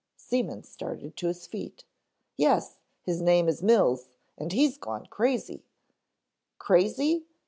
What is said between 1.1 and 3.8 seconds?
to his feet. "Yes, his name is